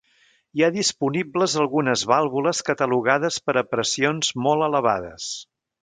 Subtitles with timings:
[0.59, 5.35] Hi ha disponibles algunes vàlvules catalogades per a pressions molt elevades.